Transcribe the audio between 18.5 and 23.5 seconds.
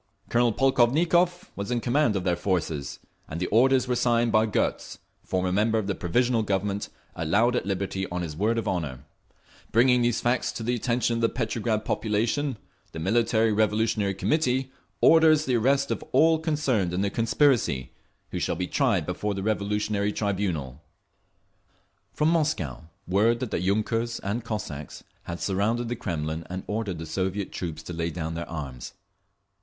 be tried before the Revolutionary Tribunal…. From Moscow, word